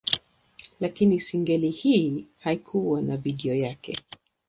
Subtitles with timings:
[0.79, 3.95] Lakini single hii haikuwa na video yake.